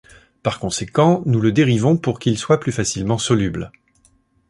Par 0.41 0.57
conséquent, 0.57 1.21
nous 1.27 1.39
le 1.41 1.51
dérivons 1.51 1.95
pour 1.95 2.17
qu'il 2.17 2.35
soit 2.35 2.59
plus 2.59 2.71
facilement 2.71 3.19
soluble. 3.19 3.71